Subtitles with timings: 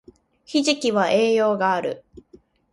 [0.45, 2.03] ひじきは栄養がある